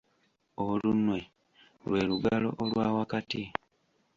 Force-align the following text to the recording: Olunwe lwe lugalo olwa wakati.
Olunwe 0.65 1.19
lwe 1.87 2.01
lugalo 2.09 2.49
olwa 2.61 2.85
wakati. 2.97 3.41